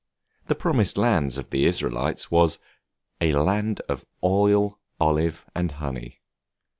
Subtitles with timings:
[0.47, 2.57] The promised land of the Israelites was
[3.21, 6.21] "a land of oil, olive, and honey."